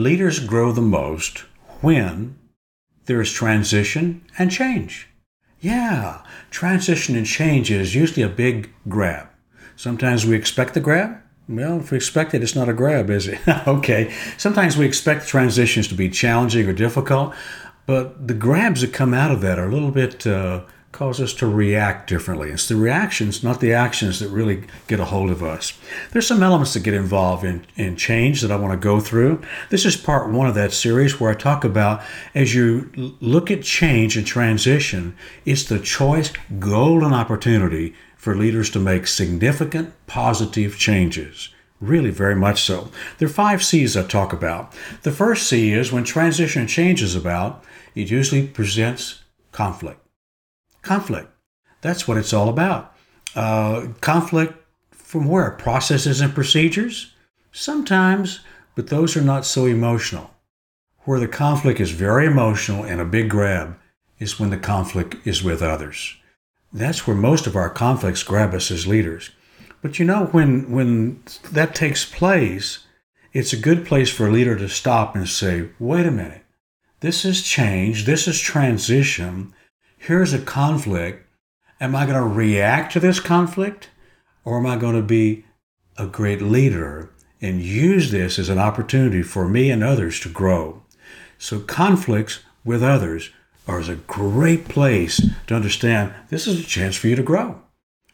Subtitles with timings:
[0.00, 1.44] Leaders grow the most
[1.82, 2.34] when
[3.04, 5.10] there is transition and change.
[5.60, 9.28] Yeah, transition and change is usually a big grab.
[9.76, 11.18] Sometimes we expect the grab.
[11.50, 13.46] Well, if we expect it, it's not a grab, is it?
[13.68, 14.10] okay.
[14.38, 17.34] Sometimes we expect transitions to be challenging or difficult,
[17.84, 20.62] but the grabs that come out of that are a little bit uh,
[20.92, 22.50] cause us to react differently.
[22.50, 25.78] It's the reactions, not the actions, that really get a hold of us.
[26.10, 29.40] There's some elements that get involved in, in change that I want to go through.
[29.70, 32.02] This is part one of that series where I talk about
[32.34, 38.80] as you look at change and transition, it's the choice, golden opportunity for leaders to
[38.80, 41.50] make significant positive changes.
[41.80, 42.90] Really, very much so.
[43.16, 44.74] There are five C's I talk about.
[45.02, 47.64] The first C is when transition change is about,
[47.94, 49.22] it usually presents
[49.52, 50.09] conflict
[50.82, 51.28] conflict.
[51.80, 52.94] That's what it's all about.
[53.34, 54.54] Uh, conflict
[54.90, 55.50] from where?
[55.52, 57.14] Processes and procedures?
[57.52, 58.40] Sometimes,
[58.74, 60.30] but those are not so emotional.
[61.04, 63.76] Where the conflict is very emotional and a big grab
[64.18, 66.16] is when the conflict is with others.
[66.72, 69.30] That's where most of our conflicts grab us as leaders.
[69.82, 72.86] But you know, when, when that takes place,
[73.32, 76.42] it's a good place for a leader to stop and say, wait a minute,
[77.00, 79.54] this is change, this is transition,
[80.00, 81.26] here's a conflict.
[81.78, 83.90] Am I going to react to this conflict
[84.44, 85.44] or am I going to be
[85.96, 90.82] a great leader and use this as an opportunity for me and others to grow?
[91.38, 93.30] So, conflicts with others
[93.66, 97.60] are a great place to understand this is a chance for you to grow.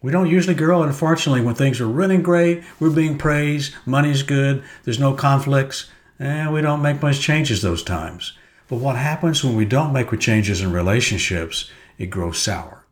[0.00, 4.62] We don't usually grow, unfortunately, when things are running great, we're being praised, money's good,
[4.84, 8.32] there's no conflicts, and we don't make much changes those times.
[8.72, 11.70] But what happens when we don't make changes in relationships?
[11.98, 12.86] It grows sour.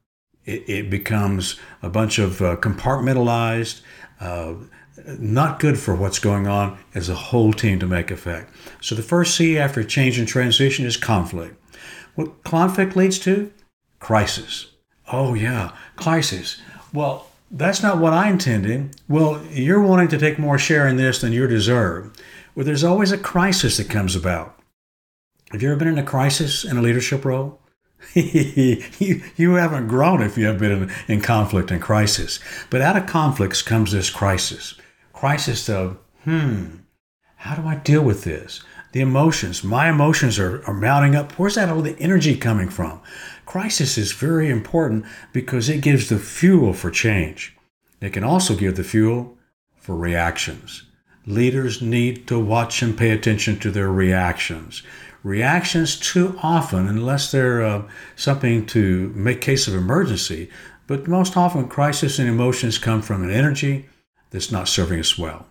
[0.45, 3.81] It, it becomes a bunch of uh, compartmentalized,
[4.21, 4.57] uh,
[5.19, 8.55] not good for what's going on as a whole team to make effect.
[8.83, 11.59] So the first C after change and transition is conflict.
[12.15, 13.51] What conflict leads to?
[14.01, 14.73] Crisis.
[15.11, 16.61] Oh, yeah, crisis.
[16.93, 19.01] Well, that's not what I intended.
[19.09, 22.13] Well, you're wanting to take more share in this than you deserve.
[22.55, 24.60] Well, there's always a crisis that comes about.
[25.51, 27.61] Have you ever been in a crisis in a leadership role?
[28.15, 32.39] you, you haven't grown if you have been in, in conflict and crisis.
[32.71, 34.77] But out of conflicts comes this crisis.
[35.13, 36.77] Crisis of, hmm,
[37.35, 38.63] how do I deal with this?
[38.93, 41.33] The emotions, my emotions are, are mounting up.
[41.33, 43.01] Where's that all the energy coming from?
[43.45, 47.57] Crisis is very important because it gives the fuel for change.
[48.01, 49.37] It can also give the fuel
[49.77, 50.85] for reactions.
[51.27, 54.83] Leaders need to watch and pay attention to their reactions
[55.23, 57.83] reactions too often, unless they're uh,
[58.17, 60.51] something to make case of emergency.
[60.87, 63.89] But most often, crisis and emotions come from an energy
[64.31, 65.47] that's not serving us well.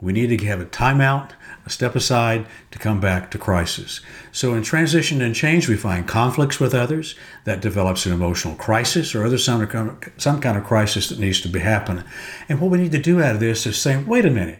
[0.00, 1.30] We need to have a timeout,
[1.64, 4.00] a step aside to come back to crisis.
[4.32, 9.14] So, in transition and change, we find conflicts with others that develops an emotional crisis
[9.14, 12.02] or other some, some kind of crisis that needs to be happening.
[12.48, 14.58] And what we need to do out of this is say, wait a minute,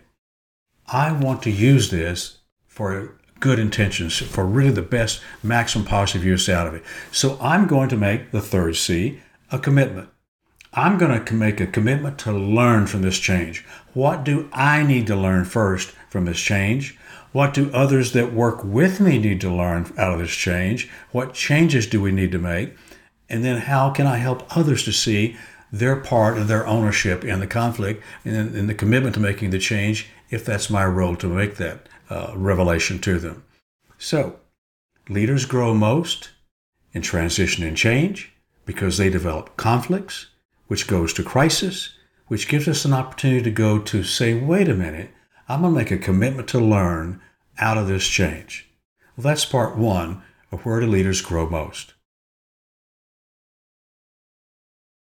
[0.87, 6.49] I want to use this for good intentions for really the best maximum positive use
[6.49, 6.83] out of it.
[7.11, 9.21] So I'm going to make the third C
[9.51, 10.09] a commitment.
[10.73, 13.67] I'm going to make a commitment to learn from this change.
[13.93, 16.97] What do I need to learn first from this change?
[17.33, 20.89] What do others that work with me need to learn out of this change?
[21.11, 22.75] What changes do we need to make?
[23.29, 25.37] And then how can I help others to see
[25.73, 29.59] their part and their ownership in the conflict and in the commitment to making the
[29.59, 33.43] change if that's my role to make that uh, revelation to them.
[33.97, 34.37] So,
[35.09, 36.31] leaders grow most
[36.93, 38.33] in transition and change
[38.67, 40.27] because they develop conflicts,
[40.67, 41.97] which goes to crisis,
[42.29, 45.11] which gives us an opportunity to go to say, wait a minute,
[45.49, 47.21] I'm going to make a commitment to learn
[47.59, 48.71] out of this change.
[49.17, 51.95] Well, that's part one of where do leaders grow most.